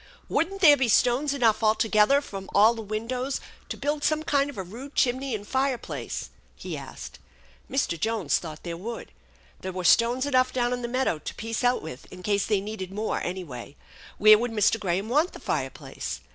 [0.29, 4.49] "Wouldn't there be stones enough all together from all the windows to build some kind
[4.49, 7.19] of a rude chimney and fireplace?" he asked.
[7.69, 7.99] Mr.
[7.99, 9.11] Jones thought there would.
[9.59, 12.61] There were stones enough down in the meadow to piece out with in case they
[12.61, 13.75] needed more, anyway.
[14.17, 14.79] Where would Mr.
[14.79, 16.21] Graham want the fire place?